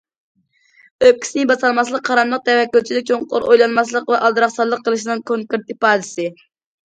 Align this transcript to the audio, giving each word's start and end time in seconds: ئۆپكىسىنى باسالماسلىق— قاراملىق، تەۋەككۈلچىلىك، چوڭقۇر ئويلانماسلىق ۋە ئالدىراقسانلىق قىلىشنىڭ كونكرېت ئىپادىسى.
ئۆپكىسىنى 1.07 1.43
باسالماسلىق— 1.49 2.03
قاراملىق، 2.07 2.41
تەۋەككۈلچىلىك، 2.49 3.05
چوڭقۇر 3.11 3.45
ئويلانماسلىق 3.49 4.09
ۋە 4.15 4.21
ئالدىراقسانلىق 4.29 4.81
قىلىشنىڭ 4.89 5.23
كونكرېت 5.33 5.71
ئىپادىسى. 5.75 6.27